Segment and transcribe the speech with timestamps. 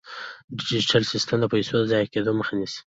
[0.57, 2.79] ډیجیټل سیستم د پيسو د ضایع کیدو مخه نیسي.